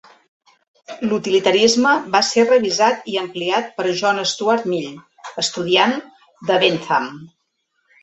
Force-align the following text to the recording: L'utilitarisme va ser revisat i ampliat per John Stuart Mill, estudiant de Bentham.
L'utilitarisme 1.11 1.91
va 2.15 2.21
ser 2.31 2.47
revisat 2.47 3.07
i 3.13 3.21
ampliat 3.25 3.71
per 3.79 3.87
John 4.03 4.25
Stuart 4.35 4.69
Mill, 4.75 4.91
estudiant 5.47 5.97
de 6.51 6.63
Bentham. 6.67 7.11